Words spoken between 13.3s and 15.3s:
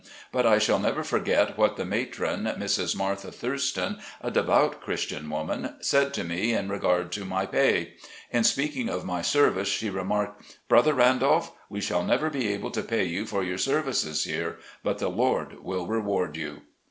your services here, but the